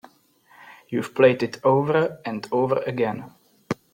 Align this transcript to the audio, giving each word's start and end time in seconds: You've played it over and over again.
You've 0.89 1.13
played 1.13 1.43
it 1.43 1.59
over 1.63 2.19
and 2.25 2.47
over 2.51 2.77
again. 2.87 3.35